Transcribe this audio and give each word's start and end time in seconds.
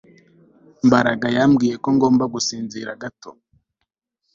Mbaraga 0.87 1.27
yambwiye 1.37 1.75
ko 1.83 1.89
ngomba 1.95 2.23
gusinzira 2.33 2.91
gato 3.01 3.31